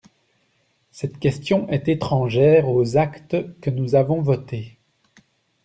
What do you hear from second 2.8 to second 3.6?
actes